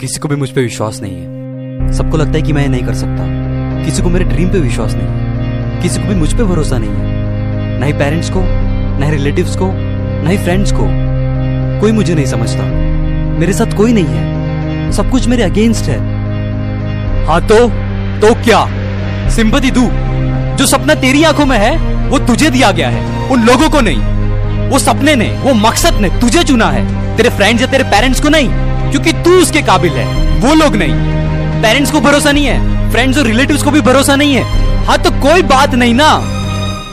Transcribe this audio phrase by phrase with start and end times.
[0.00, 2.94] किसी को भी मुझ पर विश्वास नहीं है। सबको लगता है कि मैं नहीं कर
[2.94, 3.24] सकता।
[3.84, 7.78] किसी को मेरे ड्रीम पे विश्वास नहीं किसी को भी मुझ पे भरोसा नहीं है।
[7.78, 8.40] ना ही पेरेंट्स को,
[9.00, 9.70] ना ही रिलेटिव्स को,
[10.22, 10.88] ना ही फ्रेंड्स को।
[11.80, 12.62] कोई मुझे नहीं समझता।
[13.38, 15.98] मेरे साथ कोई नहीं है। सब कुछ मेरे अगेंस्ट है।
[17.26, 17.58] हाँ तो
[18.20, 18.68] तो क्या?
[19.28, 19.88] सिंपति दू
[20.56, 23.98] जो सपना तेरी आँखों में है, वो तुझे दिया गया है। उन लोगों को नहीं।
[24.68, 28.28] वो सपने ने, वो मकसद ने तुझे चुना है। तेरे फ्रेंड्स या तेरे पेरेंट्स को
[28.28, 30.06] नहीं। क्योंकि तू उसके काबिल है।
[30.40, 30.94] वो लोग नहीं।
[31.62, 34.42] पेरेंट्स को भरोसा नहीं है। फ्रेंड्स और रिलेटिव्स को भी भरोसा नहीं है।
[34.86, 36.20] हाँ तो कोई बात नहीं ना।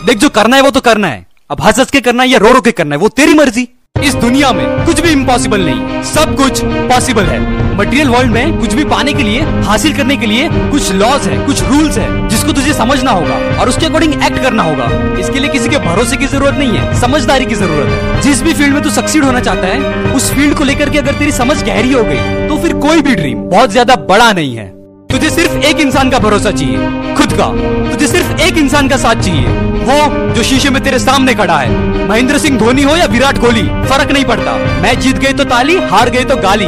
[0.05, 2.39] देख, जो करना है वो तो करना है। अब हंस हंस के करना है या
[2.39, 3.67] रो रो के करना है, वो तेरी मर्ज़ी।
[4.03, 7.39] इस दुनिया में कुछ भी इम्पॉसिबल नहीं, सब कुछ पॉसिबल है।
[7.77, 11.45] मटेरियल वर्ल्ड में कुछ भी पाने के लिए, हासिल करने के लिए कुछ लॉज है,
[11.45, 14.85] कुछ रूल्स है, जिसको तुझे समझना होगा और उसके अकॉर्डिंग एक्ट करना होगा।
[15.19, 18.53] इसके लिए किसी के भरोसे की ज़रूरत नहीं है, समझदारी की ज़रूरत है। जिस भी
[18.53, 21.61] फ़ील्ड में तू सक्सीड होना चाहता है, उस फ़ील्ड को लेकर के अगर तेरी समझ
[21.63, 24.65] गहरी हो गई तो फिर कोई भी ड्रीम बहुत ज़्यादा बड़ा नहीं है।
[25.09, 26.77] तुझे सिर्फ़ एक इंसान का भरोसा चाहिए,
[27.15, 27.45] खुद का।
[27.91, 28.06] तुझे
[28.47, 29.47] एक इंसान का साथ चाहिए।
[29.87, 33.61] वो जो शीशे में तेरे सामने खड़ा है। महेंद्र सिंह धोनी हो या विराट कोहली,
[33.61, 36.67] फ़र्क नहीं पड़ता। मैच जीत गए तो ताली, हार गए तो गाली।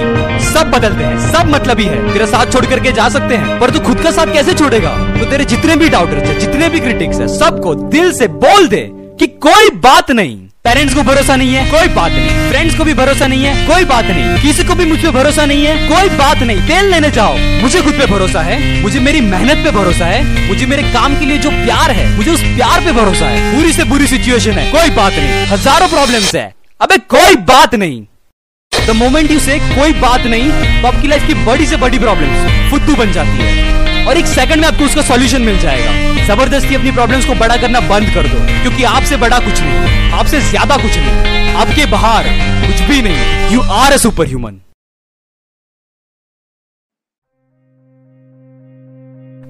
[0.53, 3.69] सब बदलते हैं, सब मतलब ही है। तेरा साथ छोड़ करके जा सकते हैं, पर
[3.69, 4.89] तू खुद का साथ कैसे छोड़ेगा?
[4.89, 8.98] तो तेरे जितने भी डाउटर्स है, जितने भी क्रिटिक्स है, सबको दिल से बोल दे।
[9.20, 12.94] कि कोई बात नहीं। पेरेंट्स को भरोसा नहीं है। कोई बात नहीं। फ्रेंड्स को भी
[12.94, 16.09] भरोसा नहीं है। कोई बात नहीं। किसी को भी मुझ पे भरोसा नहीं है। कोई
[16.17, 20.06] बात नहीं। तेल लेने जाओ। मुझे खुद पे भरोसा है। मुझे मेरी मेहनत पे भरोसा
[20.06, 23.56] है। मुझे मेरे काम के लिए जो प्यार है मुझे उस प्यार पे भरोसा है।
[23.56, 28.02] बुरी से बुरी सिचुएशन है। कोई बात नहीं। हज़ारों प्रॉब्लम है। अबे कोई बात नहीं।
[28.72, 30.50] द मोमेंट यू से कोई बात नहीं
[30.81, 34.61] तो आपकी लाइफ की बड़ी से बड़ी प्रॉब्लम फुद्दू बन जाती है। और एक सेकंड
[34.61, 35.92] में आपको उसका सॉल्यूशन मिल जाएगा।
[36.30, 40.41] ज़बरदस्ती अपनी प्रॉब्लम्स को बड़ा करना बंद कर दो, क्योंकि आपसे बड़ा कुछ नहीं, आपसे
[40.49, 42.27] ज़्यादा कुछ नहीं, आपके बाहर
[42.66, 44.59] कुछ भी नहीं you are a super human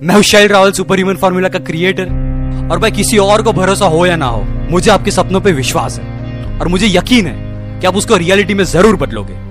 [0.02, 2.16] मैं हूँ Shail Rawal super human formula का क्रिएटर
[2.72, 6.00] और भाई किसी और को भरोसा हो या ना हो, मुझे आपके सपनों पे विश्वास
[6.00, 9.49] है, और मुझे यकीन है कि आप उसको रियलिटी में ज़रूर बदलोगे।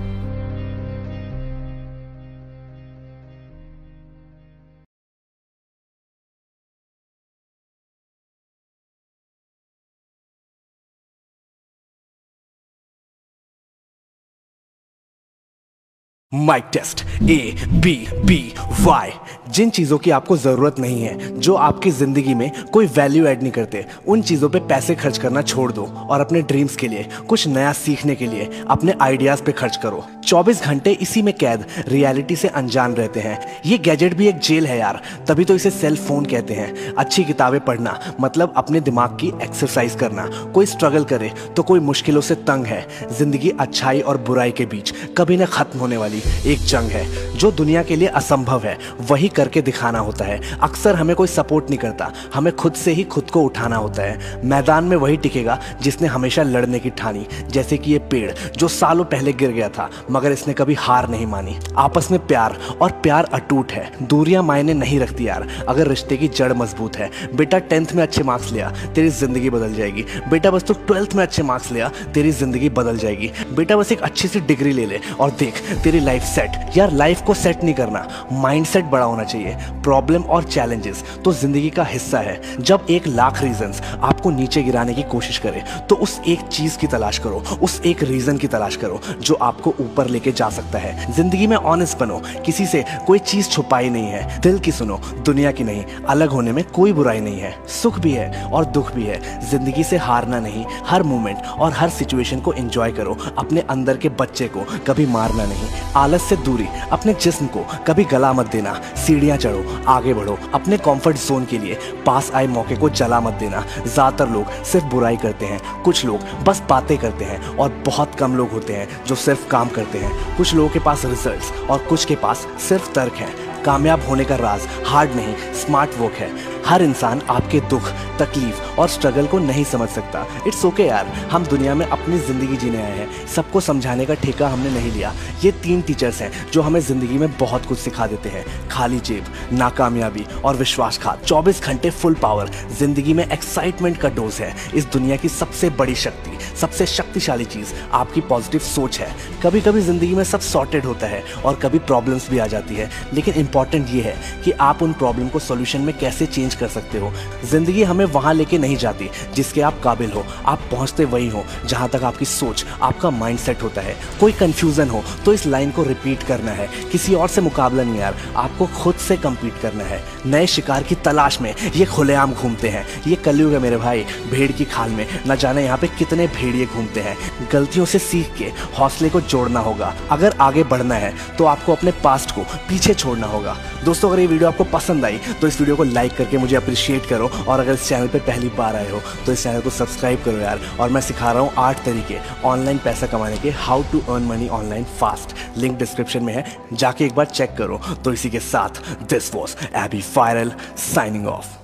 [16.33, 17.93] Mike test A B
[18.25, 18.37] B
[18.81, 19.11] Y
[19.49, 23.51] जिन चीज़ों की आपको ज़रूरत नहीं है, जो आपकी ज़िंदगी में कोई वैल्यू ऐड नहीं
[23.51, 27.47] करते, उन चीज़ों पे पैसे खर्च करना छोड़ दो और अपने ड्रीम्स के लिए, कुछ
[27.47, 32.35] नया सीखने के लिए अपने आइडियाज़ पे खर्च करो। 24 घंटे इसी में कैद रियलिटी
[32.35, 35.95] से अनजान रहते हैं। ये गैजेट भी एक जेल है यार, तभी तो इसे सेल
[35.97, 41.31] फ़ोन कहते हैं। अच्छी किताबें पढ़ना मतलब अपने दिमाग की एक्सरसाइज करना। कोई स्ट्रगल करे
[41.55, 42.85] तो कोई मुश्किलों से तंग है।
[43.17, 47.05] ज़िंदगी अच्छाई और बुराई के बीच कभी न खत्म होने वाली एक जंग है,
[47.37, 51.69] जो दुनिया के लिए असंभव है। वही करके दिखाना होता है। अक्सर हमें कोई सपोर्ट
[51.69, 55.59] नहीं करता। हमें खुद से ही खुद को उठाना होता है। मैदान में वही टिकेगा,
[55.81, 59.89] जिसने हमेशा लड़ने की ठानी। जैसे कि ये पेड़, जो सालों पहले गिर गया था,
[60.11, 64.73] मगर इसने कभी हार नहीं मानी। आपस में प्यार, और प्यार अटूट है। दूरियाँ मायने
[64.73, 68.73] नहीं रखती यार। अगर रिश्ते की जड़ मज़बूत है। बेटा टेंथ में अच्छे मार्क्स लिया,
[68.95, 72.97] तेरी ज़िंदगी बदल जाएगी। बेटा बस तो ट्वेल्थ में अच्छे मार्क्स लिया, तेरी ज़िंदगी बदल
[72.97, 75.53] जाएगी। बेटा बस एक अच्छी सी डिग्री ले ले, और देख,
[75.83, 80.23] तेरी लाइफ सेट यार लाइफ को सेट नहीं करना माइंड सेट बड़ा होना चाहिए प्रॉब्लम
[80.25, 85.03] और चैलेंजेस तो ज़िंदगी का हिस्सा है। जब एक लाख रीजन आपको नीचे गिराने की
[85.11, 88.99] कोशिश करे तो उस एक चीज़ की तलाश करो, उस एक रीजन की तलाश करो,
[89.21, 93.49] जो आपको ऊपर लेके जा सकता है। ज़िंदगी में ऑनेस्ट बनो, किसी से कोई चीज़
[93.49, 97.39] छुपाई नहीं है। दिल की सुनो, दुनिया की नहीं, अलग होने में कोई बुराई नहीं
[97.39, 99.19] है। सुख भी है और दुख भी है।
[99.49, 104.09] ज़िंदगी से हारना नहीं, हर मोमेंट और हर सिचुएशन को एंजॉय करो, अपने अंदर के
[104.19, 105.69] बच्चे को कभी मारना नहीं।
[105.99, 110.77] आलस से दूरी, अपने जिस्म को कभी गला मत देना, सीढ़ियाँ चढ़ो, आगे बढ़ो, अपने
[110.79, 115.17] कंफर्ट जोन के लिए पास आए मौके को जला मत देना। ज़्यादातर लोग सिर्फ़ बुराई
[115.17, 119.15] करते हैं, कुछ लोग बस बातें करते हैं और बहुत कम लोग होते हैं जो
[119.17, 123.13] सिर्फ़ काम करते हैं। कुछ लोगों के पास रिज़ल्ट और कुछ के पास सिर्फ़ तर्क
[123.13, 127.89] है। कामयाब होने का राज। हार्ड नहीं स्मार्ट वर्क है। हर इंसान आपके दुख,
[128.19, 132.17] तकलीफ़ और स्ट्रगल को नहीं समझ सकता। इट्स ओके okay यार, हम दुनिया में अपनी
[132.19, 135.13] ज़िंदगी जीने आए हैं। सबको समझाने का ठेका हमने नहीं लिया।
[135.43, 139.25] ये तीन टीचर्स हैं जो हमें ज़िंदगी में बहुत कुछ सिखा देते हैं। खाली जेब,
[139.53, 145.15] नाकामयाबी और विश्वासघात। 24 घंटे फुल पावर ज़िंदगी में एक्साइटमेंट का डोज है। इस दुनिया
[145.15, 149.09] की सबसे बड़ी शक्ति, सबसे शक्तिशाली चीज़ आपकी पॉजिटिव सोच है।
[149.43, 152.89] कभी कभी ज़िंदगी में सब सॉर्टेड होता है और कभी प्रॉब्लम्स भी आ जाती है।
[153.13, 156.97] लेकिन इंपॉर्टेंट ये है कि आप उन प्रॉब्लम को सोल्यूशन में कैसे चेंज कर सकते
[156.97, 157.11] हो।
[157.45, 161.87] ज़िंदगी हमें वहाँ लेके नहीं जाती, जिसके आप काबिल हो। आप पहुँचते वही हो, जहाँ
[161.89, 165.83] तक आपकी सोच, आपका माइंड सेट होता है। कोई कन्फ्यूज़न हो तो इस लाइन को
[165.83, 170.01] रिपीट करना है। किसी और से मुकाबला नहीं यार, आपको खुद से कम्पीट करना है।
[170.25, 174.51] नए शिकार की तलाश में ये खुलेआम घूमते हैं। ये कलयुग है मेरे भाई, भेड़
[174.51, 177.17] की खाल में। न जाने यहाँ पे कितने भेड़िए घूमते हैं।
[177.51, 181.91] गलतियों से सीख के हौसले को जोड़ना होगा। अगर आगे बढ़ना है तो आपको अपने
[182.03, 183.38] पास्ट को पीछे छोड़ना होगा।
[183.85, 187.05] दोस्तों, अगर ये वीडियो आपको पसंद आई तो इस वीडियो को लाइक करके मुझे अप्रिशिएट
[187.09, 190.23] करो और अगर इस चैनल पर पहली बार आए हो तो इस चैनल को सब्सक्राइब
[190.25, 194.01] करो यार। और मैं सिखा रहा हूँ आठ तरीके ऑनलाइन पैसा कमाने के how to
[194.09, 198.29] earn money online fast link description में है, जाके एक बार चेक करो। तो इसी
[198.29, 200.51] के साथ दिस वॉज़ एबी फायरल
[200.93, 201.58] साइनिंग ऑफ़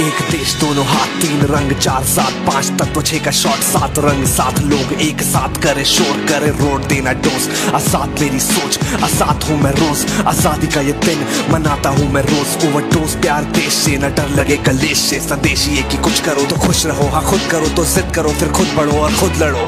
[0.00, 4.24] एक देश, दोनों हाथ, तीन रंग, चार सात, पाँच तत्व, छह का शॉट सात रंग,
[4.26, 9.58] सात लोग एक साथ करे शोर, करे रोड, देना डोज असात मेरी सोच असात हूँ
[9.62, 14.12] मैं रोज। आज़ादी का ये दिन, मनाता हूँ मैं रोज। ओवरडोज प्यार देश से, न
[14.14, 17.68] डर लगे कलेश से। संदेश ये कि कुछ करो तो खुश रहो। हाँ खुद करो
[17.76, 19.66] तो जिद करो, फिर खुद बढ़ो और खुद लड़ो।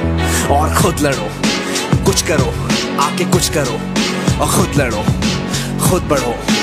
[0.56, 1.30] और खुद लड़ो।
[2.04, 2.52] कुछ करो,
[3.00, 3.80] आके कुछ करो
[4.40, 5.04] और खुद लड़ो।
[5.88, 6.57] खुद बढ़ो।